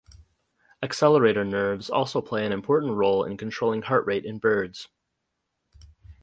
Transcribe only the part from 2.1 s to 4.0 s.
play an important role in controlling